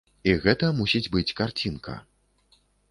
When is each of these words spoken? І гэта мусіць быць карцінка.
І 0.29 0.33
гэта 0.45 0.71
мусіць 0.79 1.03
быць 1.17 1.31
карцінка. 1.43 2.01